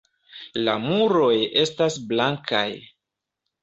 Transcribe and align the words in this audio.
La 0.67 0.75
muroj 0.85 1.31
estas 1.67 2.01
blankaj. 2.11 2.69